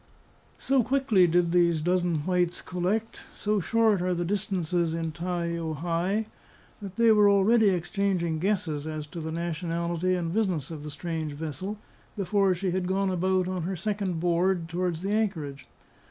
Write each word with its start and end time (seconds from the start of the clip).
So 0.57 0.81
quickly 0.81 1.27
did 1.27 1.51
these 1.51 1.79
dozen 1.79 2.25
whites 2.25 2.63
collect, 2.63 3.21
so 3.35 3.59
short 3.59 4.01
are 4.01 4.15
the 4.15 4.25
distances 4.25 4.95
in 4.95 5.11
Tai 5.11 5.57
o 5.57 5.75
hae, 5.75 6.25
that 6.81 6.95
they 6.95 7.11
were 7.11 7.29
already 7.29 7.69
exchanging 7.69 8.39
guesses 8.39 8.87
as 8.87 9.05
to 9.05 9.19
the 9.21 9.31
nationality 9.31 10.15
and 10.15 10.33
business 10.33 10.71
of 10.71 10.81
the 10.81 10.89
strange 10.89 11.33
vessel, 11.33 11.77
before 12.17 12.55
she 12.55 12.71
had 12.71 12.87
gone 12.87 13.11
about 13.11 13.41
upon 13.45 13.61
her 13.61 13.75
second 13.75 14.19
board 14.19 14.67
towards 14.67 15.03
the 15.03 15.11
anchorage. 15.11 15.67